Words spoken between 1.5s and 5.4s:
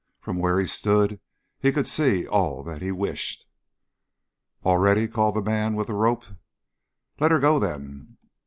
he could see all that he wished. "All ready!" called